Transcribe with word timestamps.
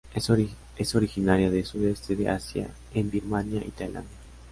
Es 0.77 0.95
originaria 0.95 1.51
del 1.51 1.63
Sudeste 1.63 2.15
de 2.15 2.27
Asia 2.27 2.71
en 2.95 3.11
Birmania 3.11 3.61
y 3.63 3.69
Tailandia. 3.69 4.17